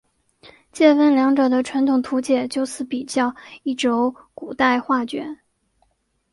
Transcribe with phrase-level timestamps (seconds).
[0.71, 5.37] 介分两者的传统图解就似比较一轴古代画卷。